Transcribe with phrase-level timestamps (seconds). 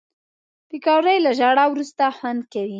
[0.69, 2.69] پکورې له ژړا وروسته خوند کوي